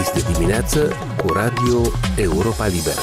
Este 0.00 0.32
dimineață 0.32 0.92
cu 1.16 1.32
Radio 1.32 1.80
Europa 2.16 2.66
Liberă. 2.66 3.00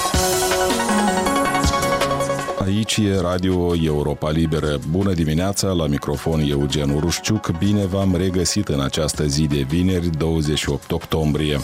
Aici 2.59 2.97
e 2.97 3.19
Radio 3.21 3.75
Europa 3.75 4.29
Liberă. 4.29 4.79
Bună 4.89 5.13
dimineața, 5.13 5.67
la 5.67 5.87
microfon 5.87 6.39
Eugen 6.39 6.89
Urușciuc. 6.89 7.57
Bine 7.57 7.85
v-am 7.85 8.15
regăsit 8.15 8.67
în 8.67 8.81
această 8.81 9.25
zi 9.25 9.47
de 9.47 9.65
vineri, 9.69 10.09
28 10.17 10.91
octombrie. 10.91 11.59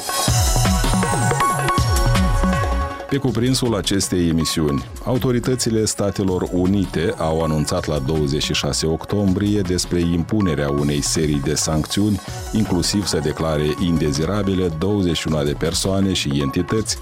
Pe 3.14 3.20
cuprinsul 3.20 3.76
acestei 3.76 4.28
emisiuni, 4.28 4.84
autoritățile 5.06 5.86
Statelor 5.86 6.48
Unite 6.52 7.14
au 7.18 7.42
anunțat 7.44 7.86
la 7.86 8.00
26 8.00 8.86
octombrie 8.86 9.62
despre 9.62 10.00
impunerea 10.00 10.70
unei 10.70 11.02
serii 11.02 11.42
de 11.44 11.54
sancțiuni, 11.54 12.20
inclusiv 12.52 13.06
să 13.06 13.20
declare 13.24 13.66
indezirabile 13.86 14.68
21 14.80 15.44
de 15.44 15.56
persoane 15.60 16.14
și 16.14 16.40
entități 16.42 16.98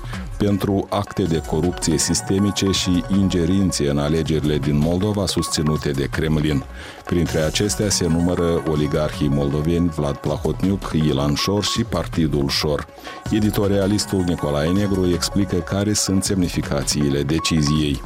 pentru 0.45 0.87
acte 0.89 1.23
de 1.23 1.41
corupție 1.47 1.97
sistemice 1.97 2.71
și 2.71 3.03
ingerinție 3.17 3.89
în 3.89 3.97
alegerile 3.97 4.57
din 4.57 4.77
Moldova 4.77 5.25
susținute 5.25 5.91
de 5.91 6.07
Kremlin. 6.11 6.63
Printre 7.05 7.39
acestea 7.39 7.89
se 7.89 8.07
numără 8.07 8.63
oligarhii 8.67 9.27
moldoveni 9.27 9.89
Vlad 9.89 10.15
Plahotniuc, 10.15 10.91
Ilan 10.93 11.33
Șor 11.33 11.63
și 11.63 11.83
Partidul 11.83 12.49
Șor. 12.49 12.87
Editorialistul 13.31 14.23
Nicolae 14.27 14.69
Negru 14.69 15.07
explică 15.07 15.55
care 15.55 15.93
sunt 15.93 16.23
semnificațiile 16.23 17.23
deciziei. 17.23 18.01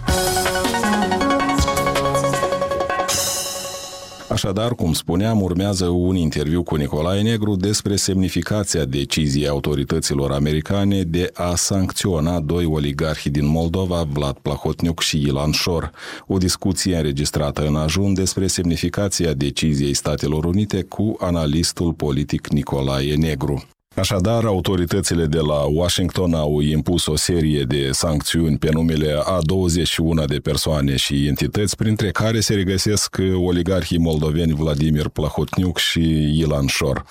Așadar, 4.29 4.75
cum 4.75 4.93
spuneam, 4.93 5.41
urmează 5.41 5.87
un 5.87 6.15
interviu 6.15 6.63
cu 6.63 6.75
Nicolae 6.75 7.21
Negru 7.21 7.55
despre 7.55 7.95
semnificația 7.95 8.85
deciziei 8.85 9.47
autorităților 9.47 10.31
americane 10.31 11.01
de 11.01 11.29
a 11.33 11.55
sancționa 11.55 12.39
doi 12.39 12.65
oligarhi 12.65 13.29
din 13.29 13.47
Moldova, 13.47 14.03
Vlad 14.03 14.37
Plahotniuc 14.41 15.01
și 15.01 15.21
Ilan 15.21 15.51
Șor. 15.51 15.91
O 16.27 16.37
discuție 16.37 16.95
înregistrată 16.95 17.65
în 17.67 17.75
ajun 17.75 18.13
despre 18.13 18.47
semnificația 18.47 19.33
deciziei 19.33 19.93
Statelor 19.93 20.45
Unite 20.45 20.81
cu 20.81 21.15
analistul 21.19 21.93
politic 21.93 22.47
Nicolae 22.47 23.15
Negru. 23.15 23.74
Așadar, 23.95 24.45
autoritățile 24.45 25.25
de 25.25 25.39
la 25.39 25.59
Washington 25.59 26.33
au 26.33 26.59
impus 26.59 27.05
o 27.05 27.15
serie 27.15 27.63
de 27.63 27.89
sancțiuni 27.91 28.57
pe 28.57 28.69
numele 28.71 29.19
a 29.23 29.39
21 29.41 30.25
de 30.25 30.37
persoane 30.37 30.95
și 30.95 31.27
entități, 31.27 31.75
printre 31.75 32.11
care 32.11 32.39
se 32.39 32.53
regăsesc 32.53 33.17
oligarhii 33.35 33.97
moldoveni 33.97 34.53
Vladimir 34.53 35.07
Plahotniuc 35.07 35.77
și 35.77 36.01
Ilan 36.39 36.65
Șor. 36.67 37.05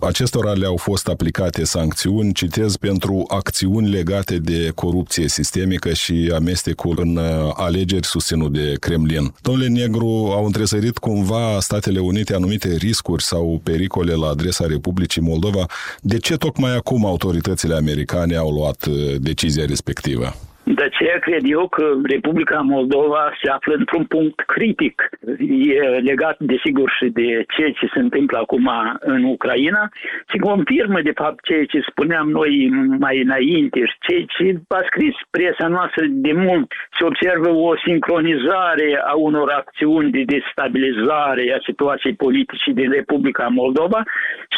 Acestora 0.00 0.52
le-au 0.52 0.76
fost 0.76 1.08
aplicate 1.08 1.64
sancțiuni, 1.64 2.32
citez, 2.32 2.76
pentru 2.76 3.24
acțiuni 3.28 3.88
legate 3.88 4.38
de 4.38 4.72
corupție 4.74 5.28
sistemică 5.28 5.92
și 5.92 6.32
amestecul 6.34 6.98
în 7.00 7.16
uh, 7.16 7.52
alegeri 7.54 8.06
susținut 8.06 8.52
de 8.52 8.74
Kremlin. 8.80 9.34
Domnule 9.42 9.68
Negru, 9.68 10.06
au 10.06 10.44
întresărit 10.44 10.98
cumva 10.98 11.60
Statele 11.60 11.98
Unite 11.98 12.34
anumite 12.34 12.74
riscuri 12.74 13.22
sau 13.22 13.60
pericole 13.62 14.14
la 14.14 14.26
adresa 14.28 14.66
Republicii 14.66 15.22
Moldova. 15.22 15.66
De 16.00 16.18
ce 16.20 16.36
tocmai 16.36 16.76
acum 16.76 17.06
autoritățile 17.06 17.74
americane 17.74 18.36
au 18.36 18.50
luat 18.50 18.84
uh, 18.84 19.14
decizia 19.18 19.64
respectivă? 19.66 20.34
De 20.74 20.84
aceea 20.84 21.18
cred 21.18 21.42
eu 21.44 21.68
că 21.68 21.84
Republica 22.02 22.60
Moldova 22.60 23.32
se 23.42 23.50
află 23.50 23.74
într-un 23.74 24.04
punct 24.04 24.40
critic. 24.40 25.08
E 25.38 25.80
legat, 26.10 26.36
desigur, 26.38 26.90
și 26.98 27.06
de 27.08 27.44
ceea 27.54 27.70
ce 27.70 27.86
se 27.92 27.98
întâmplă 27.98 28.38
acum 28.38 28.70
în 29.00 29.24
Ucraina. 29.24 29.88
Se 30.28 30.38
confirmă, 30.38 31.00
de 31.02 31.12
fapt, 31.14 31.44
ceea 31.44 31.64
ce 31.64 31.80
spuneam 31.90 32.30
noi 32.30 32.68
mai 32.98 33.22
înainte 33.22 33.80
și 33.84 33.96
ceea 34.06 34.24
ce 34.36 34.60
a 34.68 34.82
scris 34.86 35.14
presa 35.30 35.66
noastră 35.66 36.04
de 36.08 36.32
mult. 36.32 36.72
Se 36.98 37.04
observă 37.04 37.48
o 37.48 37.76
sincronizare 37.76 39.02
a 39.04 39.14
unor 39.14 39.48
acțiuni 39.50 40.10
de 40.10 40.22
destabilizare 40.26 41.44
a 41.56 41.64
situației 41.64 42.14
politice 42.14 42.70
din 42.72 42.90
Republica 42.90 43.46
Moldova 43.46 44.02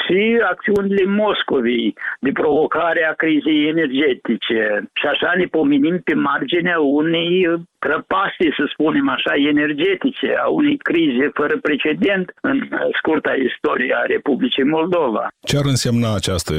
și 0.01 0.41
acțiunile 0.51 1.05
Moscovei 1.05 1.95
de 2.21 2.31
provocare 2.33 3.05
a 3.05 3.13
crizei 3.13 3.69
energetice. 3.69 4.91
Și 4.93 5.07
așa 5.07 5.33
ne 5.37 5.45
pomenim 5.45 6.01
pe 6.05 6.15
marginea 6.15 6.81
unei 6.81 7.47
prăpastii, 7.85 8.57
să 8.59 8.65
spunem 8.75 9.07
așa, 9.17 9.33
energetice, 9.53 10.29
a 10.45 10.47
unei 10.61 10.77
crize 10.89 11.27
fără 11.39 11.55
precedent 11.69 12.27
în 12.41 12.59
scurta 12.99 13.33
istorie 13.49 13.93
a 14.03 14.05
Republicii 14.17 14.67
Moldova. 14.77 15.25
Ce 15.51 15.57
ar 15.57 15.67
însemna 15.75 16.11
această 16.21 16.55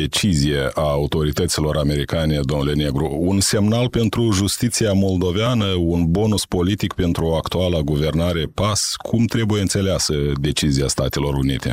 decizie 0.00 0.60
a 0.84 0.86
autorităților 1.00 1.74
americane, 1.76 2.36
domnule 2.50 2.74
Negru? 2.84 3.06
Un 3.30 3.38
semnal 3.52 3.86
pentru 3.98 4.22
justiția 4.40 4.92
moldoveană, 5.04 5.68
un 5.94 6.02
bonus 6.18 6.44
politic 6.56 6.92
pentru 7.02 7.24
actuala 7.40 7.80
guvernare 7.92 8.42
PAS? 8.60 8.80
Cum 9.10 9.22
trebuie 9.34 9.60
înțeleasă 9.66 10.14
decizia 10.48 10.88
Statelor 10.96 11.34
Unite? 11.44 11.70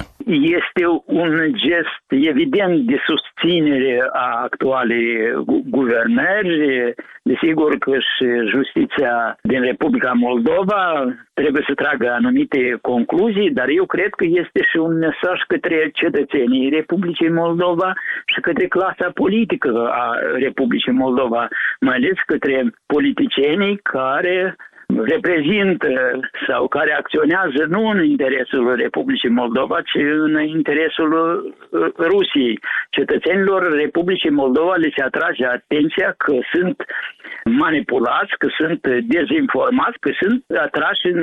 Este 0.59 0.83
un 1.05 1.31
gest 1.65 2.05
evident 2.31 2.75
de 2.91 2.97
susținere 3.09 3.95
a 4.13 4.27
actualei 4.47 5.07
guvernări. 5.77 6.53
Desigur 7.31 7.77
că 7.77 7.91
și 7.91 8.27
justiția 8.53 8.79
justiția 8.81 9.37
din 9.41 9.61
Republica 9.61 10.11
Moldova 10.11 11.05
trebuie 11.33 11.63
să 11.67 11.73
tragă 11.73 12.11
anumite 12.11 12.77
concluzii, 12.81 13.51
dar 13.51 13.67
eu 13.67 13.85
cred 13.85 14.09
că 14.09 14.25
este 14.25 14.61
și 14.69 14.77
un 14.77 14.97
mesaj 14.97 15.37
către 15.47 15.89
cetățenii 15.93 16.69
Republicii 16.69 17.29
Moldova 17.29 17.93
și 18.25 18.39
către 18.41 18.67
clasa 18.67 19.11
politică 19.13 19.89
a 19.91 20.17
Republicii 20.33 20.91
Moldova, 20.91 21.47
mai 21.79 21.95
ales 21.95 22.17
către 22.25 22.73
politicienii 22.85 23.79
care 23.83 24.55
reprezintă 24.97 26.19
sau 26.47 26.67
care 26.67 26.93
acționează 26.93 27.65
nu 27.67 27.87
în 27.87 28.03
interesul 28.03 28.75
Republicii 28.75 29.29
Moldova, 29.29 29.81
ci 29.81 29.95
în 29.95 30.43
interesul 30.43 31.11
uh, 31.13 31.87
Rusiei. 31.97 32.59
Cetățenilor 32.97 33.61
Republicii 33.75 34.29
Moldova 34.29 34.75
le 34.75 34.89
se 34.95 35.03
atrage 35.03 35.45
atenția 35.45 36.13
că 36.17 36.33
sunt 36.53 36.83
manipulați, 37.45 38.33
că 38.37 38.47
sunt 38.57 38.81
dezinformați, 39.15 39.99
că 39.99 40.11
sunt 40.21 40.43
atrași 40.65 41.05
în 41.07 41.19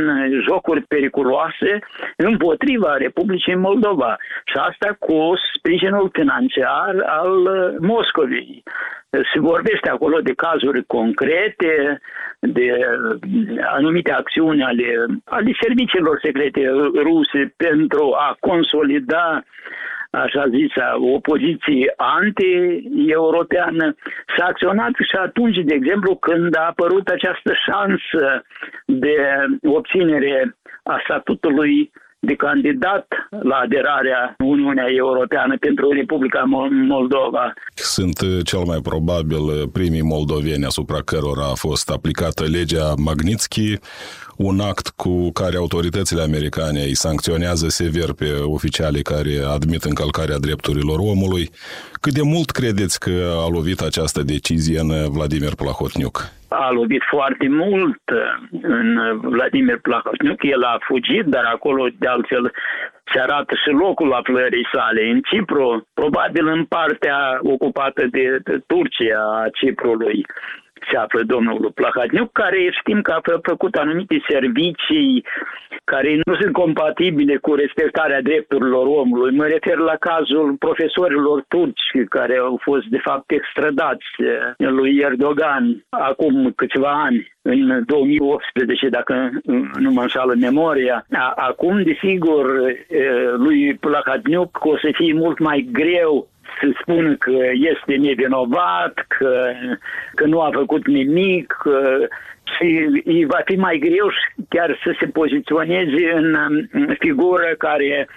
jocuri 0.49 0.81
periculoase 0.81 1.79
împotriva 2.17 2.97
Republicii 2.97 3.55
Moldova. 3.55 4.17
Și 4.45 4.56
asta 4.69 4.97
cu 4.99 5.33
sprijinul 5.56 6.11
financiar 6.12 6.95
al 7.06 7.34
Moscovei. 7.81 8.62
Se 9.11 9.41
vorbește 9.41 9.89
acolo 9.91 10.19
de 10.21 10.33
cazuri 10.33 10.85
concrete, 10.87 12.00
de 12.41 12.67
anumite 13.77 14.12
acțiuni 14.12 14.62
ale, 14.62 15.06
ale 15.25 15.50
serviciilor 15.62 16.19
secrete 16.23 16.61
ruse 16.95 17.55
pentru 17.56 18.15
a 18.19 18.37
consolida 18.41 19.43
așa 20.21 20.45
zisa, 20.49 20.97
opoziție 21.01 21.95
anti-europeană. 21.97 23.95
S-a 24.37 24.45
acționat 24.45 24.93
și 25.11 25.17
atunci, 25.17 25.56
de 25.56 25.75
exemplu, 25.75 26.17
când 26.17 26.56
a 26.56 26.67
apărut 26.67 27.09
această 27.09 27.53
șansă 27.67 28.45
de 28.84 29.17
obținere 29.62 30.56
a 30.83 31.01
statutului 31.05 31.91
de 32.21 32.34
candidat 32.34 33.06
la 33.43 33.56
aderarea 33.56 34.34
Uniunea 34.39 34.87
Europeană 34.97 35.56
pentru 35.59 35.93
Republica 35.93 36.43
Moldova. 36.89 37.53
Sunt 37.75 38.21
uh, 38.21 38.39
cel 38.45 38.59
mai 38.59 38.81
probabil 38.83 39.43
uh, 39.43 39.62
primii 39.73 40.03
moldoveni 40.03 40.65
asupra 40.65 41.01
cărora 41.05 41.45
a 41.51 41.55
fost 41.55 41.91
aplicată 41.91 42.45
legea 42.45 42.95
Magnitsky, 42.97 43.79
un 44.37 44.61
act 44.61 44.89
cu 44.89 45.31
care 45.31 45.56
autoritățile 45.56 46.23
americane 46.23 46.81
îi 46.81 46.95
sancționează 46.95 47.69
sever 47.69 48.12
pe 48.12 48.31
oficialii 48.43 49.03
care 49.03 49.39
admit 49.55 49.83
încălcarea 49.85 50.38
drepturilor 50.38 50.99
omului. 50.99 51.50
Cât 52.00 52.12
de 52.12 52.23
mult 52.23 52.50
credeți 52.50 53.00
că 53.00 53.35
a 53.44 53.49
lovit 53.49 53.81
această 53.81 54.23
decizie 54.23 54.79
în 54.81 55.11
Vladimir 55.11 55.55
Plahotniuc? 55.55 56.38
A 56.49 56.71
lovit 56.71 57.03
foarte 57.11 57.49
mult 57.49 58.00
în 58.62 59.19
Vladimir 59.21 59.79
Plahotniuc. 59.79 60.43
El 60.43 60.62
a 60.62 60.77
fugit, 60.81 61.25
dar 61.25 61.45
acolo, 61.45 61.87
de 61.99 62.06
altfel, 62.06 62.53
se 63.12 63.21
arată 63.21 63.55
și 63.55 63.71
locul 63.71 64.12
aflării 64.12 64.69
sale 64.73 65.09
în 65.11 65.21
Cipru, 65.21 65.87
probabil 65.95 66.47
în 66.47 66.65
partea 66.65 67.39
ocupată 67.43 68.06
de 68.11 68.43
Turcia 68.67 69.19
a 69.19 69.49
Ciprului 69.53 70.27
se 70.91 70.97
află 70.97 71.23
domnul 71.23 71.73
Plahotniuc, 71.75 72.33
care 72.33 72.71
știm 72.81 73.00
că 73.03 73.12
a 73.12 73.39
făcut 73.43 73.75
anumite 73.75 74.23
servicii 74.29 75.25
care 75.93 76.20
nu 76.25 76.35
sunt 76.40 76.52
compatibile 76.52 77.37
cu 77.37 77.55
respectarea 77.55 78.23
drepturilor 78.23 78.87
omului. 78.87 79.37
Mă 79.37 79.46
refer 79.46 79.76
la 79.76 79.96
cazul 80.08 80.56
profesorilor 80.58 81.44
turci 81.49 81.88
care 82.08 82.37
au 82.37 82.58
fost 82.62 82.87
de 82.87 83.00
fapt 83.08 83.31
extradați 83.31 84.06
lui 84.56 84.93
Erdogan 85.08 85.64
acum 85.88 86.52
câțiva 86.56 86.93
ani 87.06 87.32
în 87.43 87.82
2018, 87.87 88.88
dacă 88.88 89.31
nu 89.79 89.90
mă 89.90 90.00
înșală 90.00 90.35
memoria. 90.40 91.06
Acum, 91.35 91.82
desigur, 91.82 92.44
lui 93.37 93.75
Plahotniuc 93.75 94.64
o 94.64 94.76
să 94.76 94.88
fie 94.93 95.12
mult 95.12 95.38
mai 95.38 95.69
greu 95.73 96.29
să 96.61 96.67
spună 96.81 97.14
că 97.14 97.37
este 97.52 97.94
nevinovat, 97.96 99.05
că, 99.08 99.52
că 100.14 100.26
nu 100.26 100.40
a 100.40 100.50
făcut 100.52 100.87
nimic, 100.87 101.56
că, 101.62 102.06
și 102.56 102.88
îi 103.05 103.25
va 103.25 103.40
fi 103.44 103.56
mai 103.56 103.79
greu 103.79 104.11
chiar 104.49 104.79
să 104.85 104.95
se 105.00 105.06
poziționeze 105.06 106.12
în 106.73 106.95
figură 106.99 107.55
care, 107.59 108.09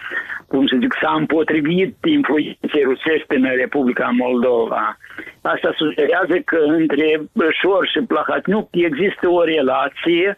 cum 0.48 0.68
să 0.68 0.76
zic, 0.80 0.94
s-a 1.02 1.14
împotrivit 1.18 1.96
influenței 2.06 2.84
rusești 2.84 3.36
în 3.36 3.44
Republica 3.44 4.10
Moldova. 4.18 4.98
Asta 5.42 5.74
sugerează 5.76 6.36
că 6.46 6.58
între 6.68 7.22
Șor 7.62 7.88
și 7.88 8.00
Plahatniuc 8.00 8.68
există 8.72 9.28
o 9.28 9.44
relație 9.44 10.38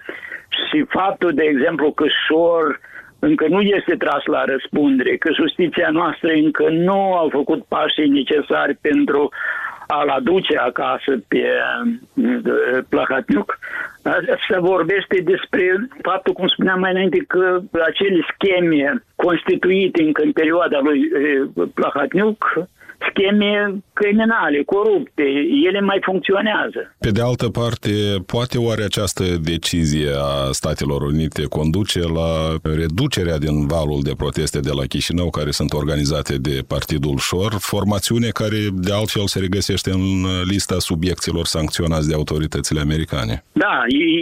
și 0.70 0.86
faptul, 0.90 1.34
de 1.34 1.44
exemplu, 1.44 1.92
că 1.92 2.06
Șor 2.28 2.80
încă 3.20 3.46
nu 3.48 3.62
este 3.62 3.96
tras 3.96 4.24
la 4.26 4.44
răspundere, 4.44 5.16
că 5.18 5.30
justiția 5.34 5.90
noastră 5.90 6.30
încă 6.32 6.70
nu 6.70 7.14
a 7.14 7.28
făcut 7.32 7.64
pașii 7.64 8.10
necesari 8.10 8.76
pentru 8.82 9.30
a-l 9.88 10.10
aduce 10.10 10.58
acasă 10.58 11.12
pe 11.28 11.44
Plahatniuc, 12.90 13.60
se 14.50 14.60
vorbește 14.60 15.22
despre 15.24 15.88
faptul, 16.02 16.34
cum 16.34 16.48
spuneam 16.48 16.80
mai 16.80 16.92
înainte, 16.92 17.24
că 17.28 17.62
acele 17.90 18.26
scheme 18.34 19.04
constituite 19.16 20.04
încă 20.04 20.22
în 20.22 20.32
perioada 20.32 20.80
lui 20.80 21.00
Plahatniuc 21.74 22.54
scheme 23.10 23.84
criminale, 23.94 24.64
corupte, 24.66 25.24
ele 25.68 25.82
mai 25.82 26.00
funcționează. 26.02 26.96
Pe 27.00 27.12
de 27.12 27.22
altă 27.22 27.48
parte, 27.50 27.92
poate 28.26 28.58
oare 28.58 28.84
această 28.84 29.24
decizie 29.54 30.10
a 30.32 30.52
Statelor 30.52 31.02
Unite 31.02 31.44
conduce 31.60 32.00
la 32.00 32.32
reducerea 32.82 33.38
din 33.38 33.68
valul 33.68 34.02
de 34.04 34.14
proteste 34.18 34.60
de 34.60 34.74
la 34.80 34.86
Chișinău 34.92 35.30
care 35.30 35.52
sunt 35.52 35.72
organizate 35.74 36.36
de 36.38 36.56
Partidul 36.68 37.18
Șor, 37.18 37.52
formațiune 37.60 38.30
care 38.42 38.60
de 38.88 38.94
altfel 38.94 39.26
se 39.34 39.40
regăsește 39.40 39.90
în 39.92 40.06
lista 40.52 40.78
subiecților 40.80 41.46
sancționați 41.46 42.08
de 42.10 42.16
autoritățile 42.16 42.80
americane? 42.80 43.44
Da, 43.52 43.76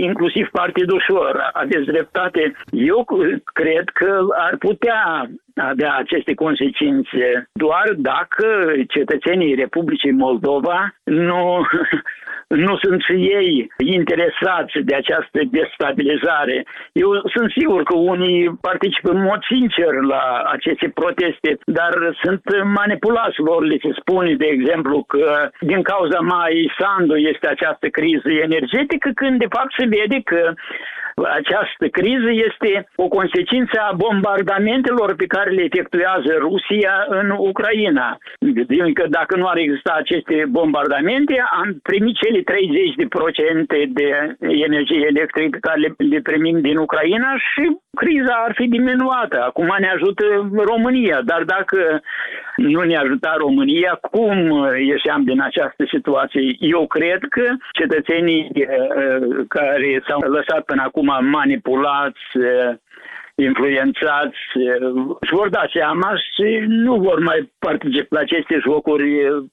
inclusiv 0.09 0.45
Partidul 0.51 1.03
Șor, 1.07 1.49
aveți 1.53 1.85
dreptate. 1.85 2.41
Eu 2.71 3.05
cred 3.53 3.85
că 3.93 4.11
ar 4.47 4.57
putea 4.57 5.29
avea 5.69 5.95
aceste 5.95 6.33
consecințe 6.33 7.49
doar 7.53 7.87
dacă 7.97 8.45
cetățenii 8.87 9.55
Republicii 9.55 10.11
Moldova 10.11 10.95
nu, 11.03 11.65
nu 12.65 12.77
sunt 12.77 13.01
și 13.01 13.13
ei 13.13 13.71
interesați 13.77 14.73
de 14.79 14.95
această 14.95 15.39
destabilizare. 15.51 16.65
Eu 16.91 17.09
sunt 17.35 17.51
sigur 17.57 17.83
că 17.83 17.95
unii 17.97 18.57
participă 18.61 19.09
în 19.11 19.21
mod 19.21 19.41
sincer 19.53 19.93
la 20.13 20.23
aceste 20.55 20.87
proteste, 20.89 21.57
dar 21.65 21.93
sunt 22.23 22.41
manipulați 22.63 23.39
lor, 23.39 23.63
le 23.63 23.77
se 23.81 23.91
spune, 23.99 24.33
de 24.35 24.45
exemplu, 24.45 25.03
că 25.07 25.49
din 25.59 25.81
cauza 25.81 26.19
mai 26.19 26.71
Sandu 26.79 27.15
este 27.15 27.47
această 27.47 27.87
criză 27.87 28.29
energetică, 28.47 29.09
când 29.15 29.39
de 29.39 29.51
fapt 29.55 29.71
se 29.77 29.85
vede 29.85 30.19
că 30.23 30.53
această 31.39 31.85
criză 31.87 32.31
este 32.47 32.87
o 32.95 33.07
consecință 33.07 33.77
a 33.89 33.97
bombardamentelor 34.05 35.15
pe 35.15 35.25
care 35.25 35.49
le 35.49 35.63
efectuează 35.63 36.31
Rusia 36.39 37.05
în 37.07 37.29
Ucraina. 37.37 38.17
Adică 38.81 39.05
dacă 39.09 39.35
nu 39.37 39.47
ar 39.47 39.57
exista 39.57 39.93
aceste 39.97 40.45
bombardamente, 40.49 41.43
am 41.61 41.79
primit 41.83 42.15
cele 42.15 42.39
30% 42.39 43.89
de 43.99 44.35
energie 44.39 45.05
electrică 45.09 45.49
pe 45.51 45.65
care 45.67 45.79
le, 45.79 45.89
le 45.97 46.19
primim 46.21 46.61
din 46.61 46.77
Ucraina 46.77 47.31
și 47.49 47.77
criza 47.95 48.33
ar 48.45 48.53
fi 48.55 48.67
diminuată. 48.67 49.43
Acum 49.43 49.75
ne 49.79 49.89
ajută 49.95 50.25
România, 50.71 51.21
dar 51.25 51.43
dacă 51.43 52.01
nu 52.55 52.81
ne 52.81 52.95
ajuta 52.95 53.35
România, 53.37 53.99
cum 54.11 54.35
ieșeam 54.93 55.23
din 55.23 55.41
această 55.41 55.83
situație? 55.93 56.55
Eu 56.59 56.87
cred 56.87 57.19
că 57.29 57.45
cetățenii 57.71 58.51
eh, 58.53 58.67
care 59.47 60.03
s-au 60.07 60.19
lăsat 60.19 60.61
până 60.65 60.81
acum 60.85 61.09
manipulați 61.19 62.21
eh, 62.33 62.75
influențați, 63.35 64.41
își 65.19 65.33
vor 65.33 65.49
da 65.49 65.63
seama 65.73 66.11
și 66.33 66.47
nu 66.67 66.95
vor 66.95 67.19
mai 67.19 67.51
participa 67.59 68.15
la 68.15 68.19
aceste 68.19 68.59
jocuri 68.67 69.09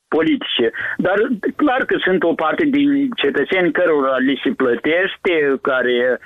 politice. 0.08 0.70
Dar 0.96 1.16
clar 1.56 1.84
că 1.84 1.96
sunt 2.06 2.22
o 2.22 2.34
parte 2.34 2.64
din 2.64 3.10
cetățeni 3.16 3.72
cărora 3.72 4.16
li 4.16 4.40
se 4.44 4.50
plătește, 4.50 5.34
care 5.62 6.20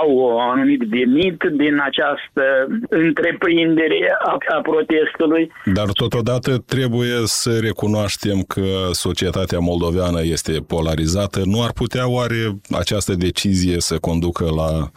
au 0.00 0.10
o 0.18 0.40
anumit 0.40 0.80
venit 0.80 1.42
din 1.52 1.80
această 1.80 2.42
întreprindere 2.88 4.16
a, 4.24 4.36
a 4.56 4.60
protestului. 4.60 5.52
Dar 5.64 5.88
totodată 5.92 6.58
trebuie 6.66 7.16
să 7.24 7.58
recunoaștem 7.62 8.42
că 8.42 8.66
societatea 8.92 9.58
moldoveană 9.58 10.20
este 10.22 10.52
polarizată. 10.66 11.40
Nu 11.44 11.62
ar 11.62 11.72
putea 11.72 12.08
oare 12.08 12.40
această 12.78 13.14
decizie 13.14 13.80
să 13.80 13.98
conducă 13.98 14.44
la 14.44 14.90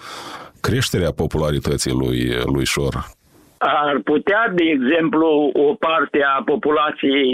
creșterea 0.61 1.11
popularității 1.11 1.91
lui, 1.91 2.19
lui 2.53 2.65
Șor? 2.65 2.93
Ar 3.63 3.99
putea, 4.03 4.51
de 4.55 4.63
exemplu, 4.63 5.51
o 5.53 5.73
parte 5.73 6.19
a 6.35 6.41
populației 6.43 7.29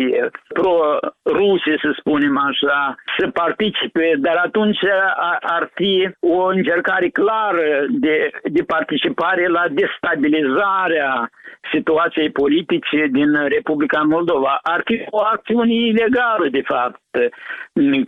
pro-ruse, 0.47 1.73
să 1.83 1.89
spunem 1.99 2.37
așa, 2.37 2.95
să 3.17 3.27
participe, 3.27 4.13
dar 4.17 4.35
atunci 4.45 4.79
ar 5.41 5.71
fi 5.73 6.09
o 6.19 6.45
încercare 6.45 7.09
clară 7.09 7.85
de, 7.89 8.31
de 8.43 8.63
participare 8.63 9.47
la 9.47 9.63
destabilizarea 9.69 11.29
situației 11.73 12.29
politice 12.29 13.07
din 13.11 13.31
Republica 13.47 14.01
Moldova. 14.01 14.59
Ar 14.61 14.81
fi 14.85 15.05
o 15.09 15.19
acțiune 15.19 15.73
ilegală, 15.73 16.47
de 16.51 16.61
fapt. 16.65 16.99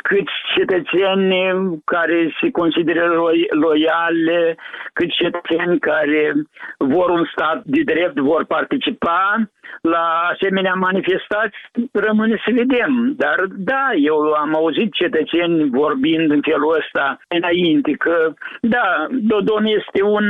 Câți 0.01 0.35
cetățeni 0.56 1.81
care 1.85 2.35
se 2.41 2.51
consideră 2.51 3.06
loiale, 3.50 4.57
câți 4.94 5.15
cetățeni 5.15 5.79
care 5.79 6.33
vor 6.77 7.09
un 7.09 7.25
stat 7.31 7.61
de 7.63 7.81
drept 7.83 8.17
vor 8.19 8.45
participa, 8.45 9.50
la 9.81 10.29
asemenea 10.33 10.73
manifestații 10.73 11.89
rămâne 11.91 12.41
să 12.45 12.51
vedem. 12.53 13.13
Dar 13.17 13.45
da, 13.50 13.89
eu 13.94 14.17
am 14.31 14.56
auzit 14.56 14.94
cetățeni 14.94 15.69
vorbind 15.69 16.31
în 16.31 16.41
felul 16.41 16.75
ăsta 16.79 17.19
înainte 17.27 17.91
că 17.91 18.33
da, 18.61 19.07
Dodon 19.09 19.65
este 19.65 20.03
un 20.03 20.25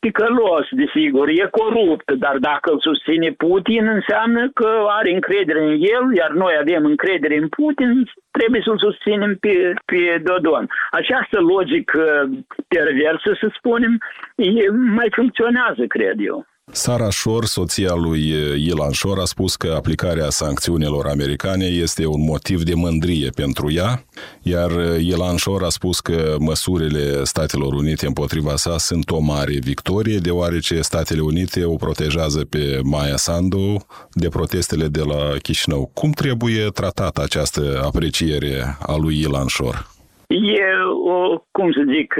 ticălos, 0.00 0.66
desigur, 0.70 1.28
e 1.28 1.48
corupt, 1.50 2.12
dar 2.12 2.36
dacă 2.38 2.70
îl 2.70 2.80
susține 2.80 3.30
Putin 3.30 3.86
înseamnă 3.86 4.50
că 4.54 4.70
are 4.88 5.12
încredere 5.12 5.62
în 5.62 5.70
el, 5.70 6.04
iar 6.16 6.30
noi 6.30 6.54
avem 6.60 6.84
încredere 6.84 7.36
în 7.36 7.48
Putin, 7.48 7.91
trebuie 8.30 8.62
să-l 8.64 8.78
susținem 8.78 9.36
pe, 9.40 9.74
pe 9.84 10.22
Dodon. 10.24 10.68
Această 10.90 11.40
logică 11.40 12.30
perversă, 12.68 13.36
să 13.40 13.48
spunem, 13.56 13.98
e, 14.36 14.70
mai 14.70 15.08
funcționează, 15.12 15.84
cred 15.86 16.16
eu. 16.18 16.46
Sara 16.70 17.10
Shor, 17.10 17.44
soția 17.44 17.94
lui 17.94 18.28
Ilan 18.66 18.92
Shor, 18.92 19.18
a 19.18 19.24
spus 19.24 19.56
că 19.56 19.72
aplicarea 19.76 20.30
sancțiunilor 20.30 21.06
americane 21.06 21.64
este 21.64 22.06
un 22.06 22.24
motiv 22.24 22.62
de 22.62 22.74
mândrie 22.74 23.30
pentru 23.30 23.72
ea, 23.72 24.04
iar 24.42 24.70
Ilan 25.00 25.36
Shor 25.36 25.62
a 25.62 25.68
spus 25.68 26.00
că 26.00 26.36
măsurile 26.38 27.24
Statelor 27.24 27.72
Unite 27.72 28.06
împotriva 28.06 28.56
sa 28.56 28.78
sunt 28.78 29.10
o 29.10 29.18
mare 29.18 29.58
victorie, 29.62 30.18
deoarece 30.18 30.80
Statele 30.80 31.20
Unite 31.20 31.64
o 31.64 31.76
protejează 31.76 32.44
pe 32.44 32.80
Maya 32.82 33.16
Sandu 33.16 33.86
de 34.12 34.28
protestele 34.28 34.88
de 34.88 35.00
la 35.00 35.36
Chișinău. 35.42 35.90
Cum 35.94 36.10
trebuie 36.10 36.68
tratată 36.70 37.22
această 37.22 37.82
apreciere 37.84 38.76
a 38.80 38.96
lui 38.96 39.20
Ilan 39.20 39.48
Shor? 39.48 39.91
E 40.32 40.64
o, 41.04 41.38
cum 41.50 41.72
să 41.72 41.82
zic, 41.86 42.14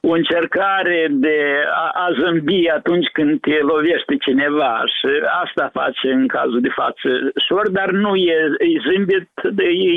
o 0.00 0.10
încercare 0.10 1.06
de 1.10 1.38
a, 1.74 1.90
a 2.04 2.08
zâmbi 2.20 2.68
atunci 2.68 3.08
când 3.12 3.40
te 3.40 3.58
lovește 3.60 4.16
cineva 4.16 4.82
și 4.84 5.08
asta 5.42 5.70
face 5.72 6.12
în 6.12 6.26
cazul 6.26 6.60
de 6.60 6.68
față 6.68 7.08
șor, 7.46 7.70
dar 7.70 7.90
nu 7.90 8.14
e, 8.14 8.38
e 8.58 8.80
zâmbit, 8.88 9.28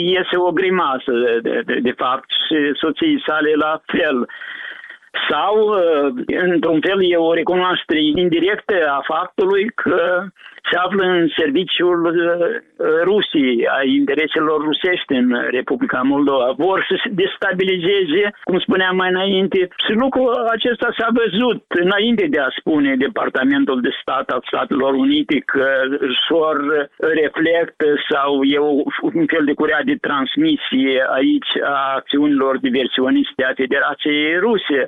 iese 0.04 0.38
o 0.38 0.52
grimasă 0.52 1.12
de, 1.42 1.62
de, 1.66 1.80
de 1.82 1.92
fapt 1.92 2.30
și 2.48 2.58
soției 2.74 3.24
sale 3.28 3.52
la 3.56 3.82
fel 3.86 4.28
sau, 5.30 5.54
într-un 6.52 6.80
fel, 6.82 7.00
e 7.12 7.16
o 7.16 7.34
recunoaștere 7.34 8.00
indirectă 8.04 8.76
a 8.90 9.02
faptului 9.08 9.70
că 9.76 10.24
se 10.72 10.78
află 10.78 11.04
în 11.04 11.28
serviciul 11.38 12.00
uh, 12.06 12.16
Rusiei, 13.04 13.68
a 13.68 13.80
intereselor 13.84 14.62
rusești 14.62 15.14
în 15.22 15.28
Republica 15.50 16.02
Moldova. 16.02 16.54
Vor 16.58 16.86
să 16.90 16.96
se 17.04 17.10
destabilizeze, 17.10 18.24
cum 18.44 18.60
spuneam 18.60 18.96
mai 18.96 19.10
înainte, 19.10 19.60
și 19.86 19.94
lucrul 20.04 20.34
acesta 20.56 20.90
s-a 20.98 21.10
văzut 21.22 21.64
înainte 21.68 22.26
de 22.30 22.40
a 22.40 22.50
spune 22.60 22.96
Departamentul 22.96 23.82
de 23.82 23.90
Stat 24.02 24.30
al 24.30 24.44
Statelor 24.48 24.94
Unite 24.94 25.38
că 25.46 25.66
șor 26.26 26.58
reflectă 26.98 27.88
sau 28.10 28.44
e 28.44 28.60
un 29.02 29.26
fel 29.26 29.44
de 29.46 29.54
curea 29.54 29.82
de 29.84 29.96
transmisie 30.02 30.96
aici 31.20 31.52
a 31.64 31.94
acțiunilor 31.96 32.58
diversioniste 32.58 33.44
a 33.44 33.54
Federației 33.62 34.38
Ruse. 34.40 34.88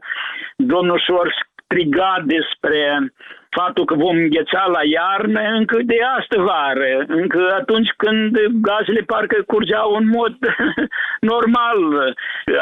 Domnul 0.56 1.00
Șor 1.06 1.34
striga 1.64 2.24
despre 2.26 3.12
faptul 3.50 3.86
că 3.86 3.96
vom 3.96 4.16
îngheța 4.16 4.64
la 4.76 4.84
iarnă 4.98 5.42
încă 5.60 5.78
de 5.84 5.98
astă 6.18 6.42
vară, 6.42 7.04
încă 7.08 7.56
atunci 7.60 7.92
când 7.98 8.38
gazele 8.70 9.02
parcă 9.02 9.44
curgeau 9.48 9.96
în 10.00 10.08
mod 10.08 10.36
normal, 11.32 11.80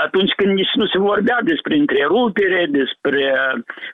atunci 0.06 0.32
când 0.32 0.52
nici 0.54 0.74
nu 0.74 0.86
se 0.86 0.98
vorbea 0.98 1.40
despre 1.44 1.76
întrerupere, 1.76 2.66
despre 2.70 3.24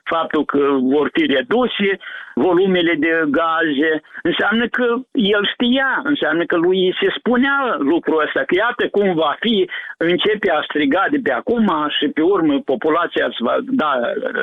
faptul 0.04 0.44
că 0.44 0.58
vor 0.94 1.10
fi 1.12 1.26
reduse 1.26 1.98
volumele 2.44 2.94
de 2.98 3.12
gaze, 3.38 3.92
înseamnă 4.22 4.66
că 4.76 4.86
el 5.12 5.42
știa, 5.52 6.00
înseamnă 6.04 6.44
că 6.44 6.56
lui 6.56 6.96
se 7.00 7.08
spunea 7.18 7.76
lucrul 7.78 8.22
ăsta, 8.26 8.40
că 8.46 8.54
iată 8.54 8.84
cum 8.88 9.14
va 9.14 9.36
fi, 9.40 9.70
începe 9.96 10.50
a 10.50 10.60
striga 10.68 11.04
de 11.10 11.18
pe 11.22 11.32
acum 11.32 11.68
și 11.98 12.06
pe 12.08 12.22
urmă 12.22 12.54
populația 12.72 13.26
îți 13.26 13.42
va 13.46 13.56
da 13.82 13.92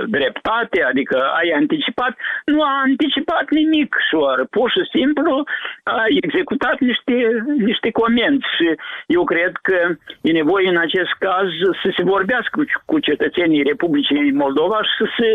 dreptate, 0.08 0.84
adică 0.84 1.18
ai 1.40 1.50
anticipat, 1.62 2.14
nu 2.46 2.62
a 2.62 2.82
anticipat 2.88 3.46
nimic 3.50 3.96
șoar, 4.10 4.38
pur 4.50 4.70
și 4.76 4.84
simplu 4.96 5.44
a 5.84 6.04
executat 6.22 6.78
niște, 6.80 7.16
niște 7.58 7.90
comenzi 7.92 8.48
și 8.58 8.68
eu 9.08 9.24
cred 9.24 9.52
că 9.62 9.78
e 10.22 10.32
nevoie 10.32 10.70
în 10.70 10.78
acest 10.78 11.14
caz 11.20 11.48
să 11.82 11.90
se 11.96 12.04
vorbească 12.04 12.52
cu, 12.58 12.64
cu 12.86 13.00
cetățenii 13.00 13.70
Republicii 13.72 14.32
Moldova 14.32 14.80
și 14.84 14.94
să 14.98 15.06
se, 15.18 15.30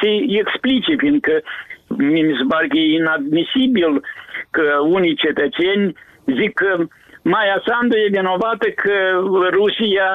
se 0.00 0.10
explice, 0.42 0.94
fiindcă 0.96 1.42
mi 1.96 2.36
se 2.38 2.44
pare 2.48 2.66
că 2.66 2.76
e 2.76 2.94
inadmisibil 3.00 4.02
că 4.50 4.64
unii 4.96 5.20
cetățeni 5.24 5.94
zic 6.38 6.52
că 6.54 6.70
Maia 7.22 7.62
Sandu 7.66 7.96
e 7.96 8.16
vinovată 8.18 8.66
că 8.82 8.96
Rusia 9.50 10.10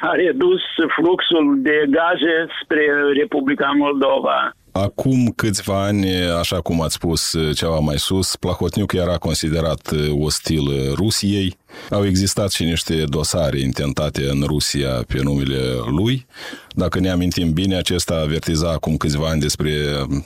a 0.00 0.12
redus 0.12 0.62
fluxul 0.96 1.46
de 1.62 1.76
gaze 1.90 2.36
spre 2.62 2.84
Republica 3.20 3.70
Moldova. 3.76 4.56
Acum 4.72 5.32
câțiva 5.36 5.84
ani, 5.84 6.06
așa 6.40 6.60
cum 6.60 6.80
ați 6.82 6.94
spus 6.94 7.36
ceva 7.54 7.78
mai 7.78 7.98
sus, 7.98 8.36
Plahotniuc 8.36 8.92
era 8.92 9.16
considerat 9.16 9.82
ostil 10.26 10.64
Rusiei. 10.94 11.56
Au 11.90 12.06
existat 12.06 12.50
și 12.50 12.64
niște 12.64 13.04
dosare 13.08 13.58
intentate 13.58 14.22
în 14.30 14.42
Rusia 14.46 14.90
pe 15.08 15.18
numele 15.22 15.60
lui. 15.98 16.26
Dacă 16.70 16.98
ne 17.00 17.10
amintim 17.10 17.52
bine, 17.52 17.76
acesta 17.76 18.14
avertiza 18.14 18.70
acum 18.70 18.96
câțiva 18.96 19.28
ani 19.28 19.40
despre 19.40 19.70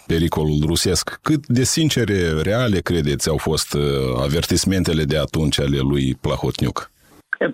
pericolul 0.07 0.59
rusesc. 0.67 1.19
Cât 1.23 1.47
de 1.47 1.63
sincere, 1.63 2.41
reale 2.43 2.79
credeți 2.81 3.29
au 3.29 3.37
fost 3.37 3.77
avertismentele 4.23 5.05
de 5.05 5.19
atunci 5.19 5.61
ale 5.61 5.79
lui 5.79 6.15
Plahotniuc? 6.21 6.91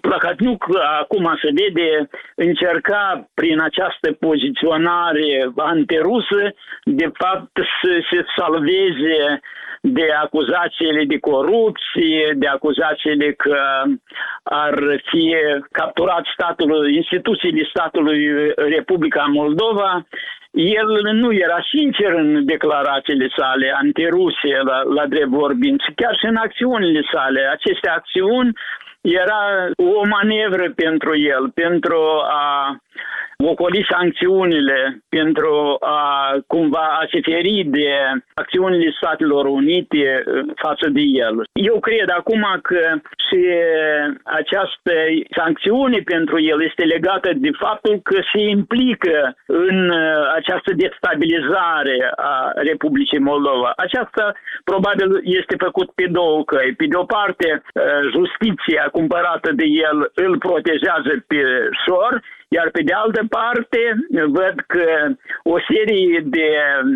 Plahotniuc, 0.01 0.65
acum 1.01 1.39
se 1.43 1.51
vede, 1.59 2.09
încerca 2.35 3.31
prin 3.35 3.61
această 3.61 4.13
poziționare 4.13 5.53
antirusă, 5.57 6.55
de 6.85 7.11
fapt, 7.13 7.53
să 7.83 7.93
se 8.11 8.25
salveze 8.37 9.41
de 9.87 10.07
acuzațiile 10.23 11.05
de 11.05 11.19
corupție, 11.19 12.33
de 12.35 12.47
acuzațiile 12.47 13.33
că 13.33 13.83
ar 14.43 14.75
fi 15.11 15.35
capturat 15.71 16.25
statul, 16.35 16.91
instituțiile 16.91 17.69
statului 17.73 18.53
Republica 18.57 19.25
Moldova, 19.25 20.07
el 20.51 20.89
nu 21.13 21.33
era 21.33 21.61
sincer 21.75 22.13
în 22.13 22.45
declarațiile 22.45 23.29
sale 23.37 23.75
antirusie, 23.83 24.59
la, 24.65 24.83
la 24.83 25.07
drept 25.07 25.29
vorbind, 25.29 25.81
chiar 25.95 26.17
și 26.17 26.27
în 26.27 26.37
acțiunile 26.37 27.03
sale. 27.13 27.41
Aceste 27.53 27.89
acțiuni 27.89 28.53
era 29.05 29.69
o 29.77 30.07
manevră 30.07 30.73
pentru 30.75 31.17
el, 31.17 31.51
pentru 31.51 32.01
a 32.29 32.77
ocoli 33.37 33.87
sancțiunile, 33.91 34.99
pentru 35.09 35.77
a 35.81 36.33
cumva 36.47 36.99
a 37.01 37.07
se 37.13 37.21
feri 37.21 37.63
de 37.67 37.89
acțiunile 38.35 38.95
Statelor 38.97 39.45
Unite 39.47 40.25
uh, 40.27 40.45
față 40.55 40.89
de 40.89 41.01
el. 41.01 41.45
Eu 41.53 41.81
cred 41.81 42.11
acum 42.11 42.59
că 42.63 42.81
și 43.29 43.41
această 44.25 44.93
sancțiune 45.37 45.99
pentru 46.05 46.41
el 46.41 46.63
este 46.63 46.83
legată 46.83 47.31
de 47.35 47.51
faptul 47.59 48.01
că 48.03 48.19
se 48.33 48.41
implică 48.41 49.37
în 49.47 49.89
uh, 49.91 50.33
această 50.35 50.73
destabilizare 50.77 52.13
a 52.17 52.53
Republicii 52.55 53.19
Moldova. 53.19 53.73
Aceasta 53.77 54.33
probabil 54.65 55.21
este 55.23 55.55
făcut 55.59 55.89
pe 55.91 56.07
două 56.11 56.45
căi. 56.45 56.75
Pe 56.75 56.87
de 56.87 56.97
o 56.97 57.05
parte, 57.05 57.63
uh, 57.63 57.83
justiția 58.15 58.85
cumpărată 58.93 59.53
de 59.53 59.67
el 59.89 60.11
îl 60.15 60.39
protejează 60.39 61.13
pe 61.27 61.41
șor, 61.85 62.23
iar 62.57 62.69
pe 62.77 62.83
de 62.89 62.95
altă 63.03 63.23
parte, 63.39 63.81
văd 64.39 64.57
că 64.67 64.87
o 65.55 65.57
serie 65.71 66.19
de 66.37 66.49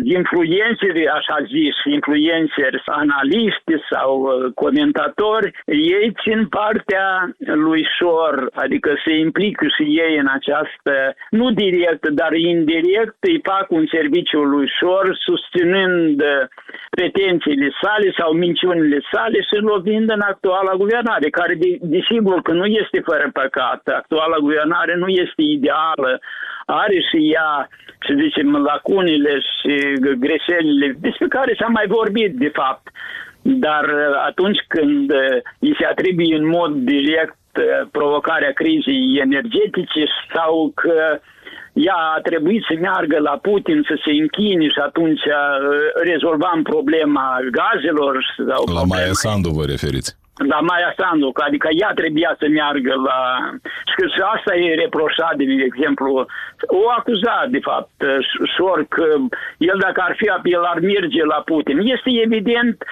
influențeri, 0.03 1.07
așa 1.07 1.37
zis, 1.55 1.75
influențeri, 1.97 2.81
analiști 2.85 3.73
sau 3.91 4.11
uh, 4.21 4.51
comentatori, 4.63 5.51
ei 5.65 6.13
țin 6.21 6.39
partea 6.47 7.07
lui 7.67 7.83
Șor, 7.97 8.49
adică 8.53 8.89
se 9.05 9.13
implică 9.25 9.65
și 9.75 9.83
ei 10.03 10.17
în 10.23 10.27
această, 10.37 10.93
nu 11.29 11.51
direct, 11.51 12.07
dar 12.19 12.31
indirect, 12.33 13.17
îi 13.19 13.39
fac 13.43 13.65
un 13.71 13.85
serviciu 13.95 14.41
lui 14.53 14.67
Șor, 14.77 15.05
susținând 15.27 16.21
uh, 16.21 16.43
pretențiile 16.89 17.69
sale 17.81 18.07
sau 18.19 18.29
minciunile 18.45 18.99
sale 19.11 19.39
și 19.41 19.57
lovind 19.71 20.09
în 20.09 20.23
actuala 20.31 20.73
guvernare, 20.83 21.29
care 21.29 21.53
desigur 21.81 22.35
de 22.35 22.41
că 22.45 22.51
nu 22.53 22.65
este 22.65 22.99
fără 23.09 23.29
păcat. 23.33 23.81
Actuala 24.01 24.37
guvernare 24.37 24.93
nu 24.95 25.07
este 25.07 25.41
ideală, 25.51 26.19
are 26.65 26.99
și 27.09 27.19
ea, 27.33 27.69
să 28.07 28.13
zicem, 28.23 28.55
lacunile 28.55 29.33
și 29.39 29.73
greșelile 30.25 30.97
despre 30.99 31.27
care 31.27 31.55
s-a 31.59 31.67
mai 31.67 31.85
vorbit, 31.87 32.35
de 32.35 32.51
fapt. 32.53 32.87
Dar 33.41 33.83
uh, 33.83 34.23
atunci 34.25 34.59
când 34.67 35.11
uh, 35.11 35.37
îi 35.59 35.75
se 35.79 35.85
atribuie 35.85 36.35
în 36.35 36.47
mod 36.47 36.71
direct 36.73 37.37
uh, 37.57 37.87
provocarea 37.91 38.51
crizei 38.51 39.19
energetice 39.21 40.03
sau 40.33 40.71
că 40.75 41.19
ea 41.73 41.99
a 42.15 42.21
trebuit 42.21 42.63
să 42.69 42.73
meargă 42.79 43.19
la 43.19 43.37
Putin 43.41 43.85
să 43.87 43.95
se 44.05 44.11
închine 44.11 44.67
și 44.67 44.79
atunci 44.83 45.21
rezolvam 46.03 46.63
problema 46.63 47.37
gazelor. 47.51 48.33
Sau 48.49 48.73
la 48.73 48.83
Maia 48.83 49.11
Sandu 49.11 49.49
vă 49.49 49.65
referiți? 49.65 50.18
La 50.47 50.59
Maia 50.59 50.93
Sandu, 50.97 51.31
adică 51.33 51.67
ea 51.71 51.91
trebuia 51.95 52.35
să 52.39 52.47
meargă 52.47 52.93
la... 53.07 53.19
Și 54.13 54.21
asta 54.35 54.55
e 54.55 54.75
reproșat, 54.75 55.35
de 55.35 55.43
exemplu, 55.63 56.25
o 56.67 56.89
acuzat, 56.97 57.47
de 57.49 57.59
fapt, 57.59 57.91
Șor, 58.55 58.85
că 58.89 59.05
el 59.57 59.77
dacă 59.79 60.01
ar 60.05 60.13
fi, 60.17 60.25
el 60.43 60.63
ar 60.63 60.79
merge 60.79 61.23
la 61.25 61.41
Putin. 61.45 61.77
Este 61.77 62.09
evident 62.23 62.83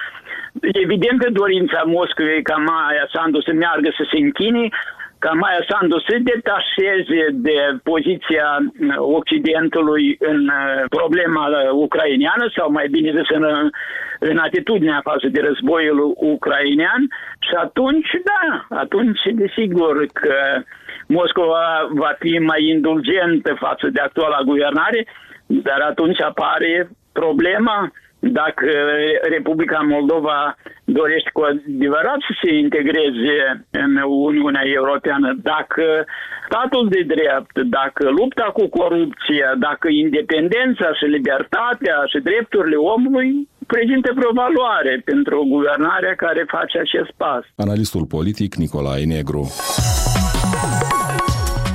evident 0.60 1.18
că 1.22 1.30
dorința 1.30 1.82
Moscovei 1.86 2.42
ca 2.42 2.56
Maia 2.56 3.08
Sandu 3.12 3.40
să 3.40 3.52
meargă 3.52 3.90
să 3.96 4.04
se 4.10 4.18
închine, 4.18 4.68
ca 5.18 5.30
Maia 5.32 5.64
Sandu 5.68 5.98
să 5.98 6.16
detașeze 6.20 7.22
de 7.32 7.58
poziția 7.82 8.48
Occidentului 8.96 10.16
în 10.18 10.40
uh, 10.48 10.84
problema 10.88 11.44
ucraineană 11.72 12.50
sau 12.56 12.70
mai 12.70 12.88
bine 12.88 13.10
zis 13.10 13.28
în, 13.38 13.70
în 14.18 14.38
atitudinea 14.38 15.00
față 15.04 15.26
de 15.28 15.40
războiul 15.40 16.14
ucrainean. 16.16 17.02
Și 17.38 17.54
atunci, 17.56 18.10
da, 18.30 18.76
atunci 18.76 19.20
desigur 19.32 20.06
că 20.12 20.62
Moscova 21.06 21.88
va 21.90 22.12
fi 22.18 22.38
mai 22.38 22.64
indulgentă 22.64 23.56
față 23.58 23.86
de 23.92 24.00
actuala 24.00 24.40
guvernare, 24.44 25.06
dar 25.46 25.80
atunci 25.80 26.20
apare 26.20 26.88
problema 27.12 27.92
dacă 28.18 28.66
Republica 29.28 29.78
Moldova 29.94 30.56
dorește 30.84 31.30
cu 31.32 31.42
adevărat 31.42 32.18
să 32.28 32.32
se 32.42 32.54
integreze 32.54 33.66
în 33.70 33.92
Uniunea 34.06 34.62
Europeană, 34.64 35.28
dacă 35.42 35.84
statul 36.48 36.88
de 36.88 37.02
drept, 37.14 37.54
dacă 37.78 38.10
lupta 38.10 38.50
cu 38.52 38.66
corupția, 38.68 39.48
dacă 39.58 39.88
independența 39.88 40.88
și 40.98 41.04
libertatea 41.04 41.96
și 42.10 42.18
drepturile 42.18 42.76
omului 42.76 43.48
prezintă 43.66 44.12
vreo 44.14 44.32
valoare 44.32 45.02
pentru 45.04 45.44
guvernarea 45.48 46.14
care 46.14 46.44
face 46.56 46.78
acest 46.78 47.10
pas. 47.16 47.44
Analistul 47.56 48.04
politic 48.06 48.54
Nicolae 48.54 49.04
Negru. 49.04 49.42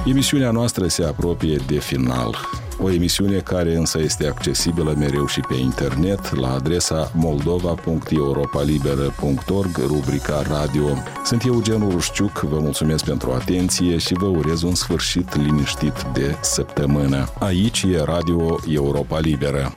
Emisiunea 0.06 0.52
noastră 0.52 0.86
se 0.88 1.04
apropie 1.04 1.56
de 1.68 1.80
final. 1.80 2.32
O 2.80 2.92
emisiune 2.92 3.38
care 3.38 3.76
însă 3.76 4.00
este 4.00 4.28
accesibilă 4.28 4.96
mereu 4.98 5.28
și 5.28 5.40
pe 5.40 5.56
internet 5.56 6.40
la 6.40 6.54
adresa 6.54 7.12
moldova.europalibera.org, 7.16 9.78
rubrica 9.78 10.42
radio. 10.42 10.86
Sunt 11.26 11.44
Eugen 11.46 11.82
Urușciuc, 11.82 12.40
vă 12.40 12.60
mulțumesc 12.60 13.06
pentru 13.06 13.32
atenție 13.32 13.98
și 13.98 14.14
vă 14.14 14.26
urez 14.26 14.62
un 14.62 14.76
sfârșit 14.76 15.36
liniștit 15.36 16.06
de 16.14 16.38
săptămână. 16.42 17.28
Aici 17.40 17.84
e 17.84 18.04
Radio 18.04 18.60
Europa 18.68 19.20
Liberă. 19.20 19.76